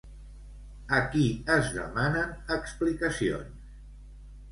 A 0.99 1.01
qui 1.11 1.25
es 1.55 1.69
demanen 1.75 2.33
explicacions? 2.57 3.69